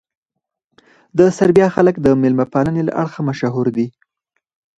[1.17, 3.87] د سربیا خلک د مېلمه پالنې له اړخه مشهور دي.